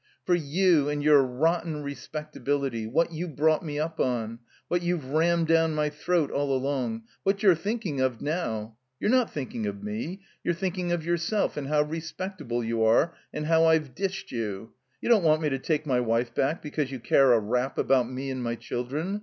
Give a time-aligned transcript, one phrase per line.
[0.25, 2.87] "For you and your rotten respectability!
[2.87, 4.39] What you brought me up on.
[4.67, 7.03] What you've rammed down my throat all along.
[7.21, 8.77] What you're thinking of now.
[8.99, 13.13] You're not thinking of me; you're thinking of your self, and how respectable you are,
[13.31, 14.71] and how I've dished you.
[15.01, 18.09] You don't want me to take my wife back because you care a rap about
[18.09, 19.19] me and my chil dren.